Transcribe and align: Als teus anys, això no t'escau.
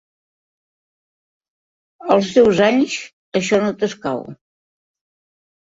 Als 2.17 2.33
teus 2.39 2.63
anys, 2.71 2.99
això 3.43 3.63
no 3.67 3.73
t'escau. 3.85 4.27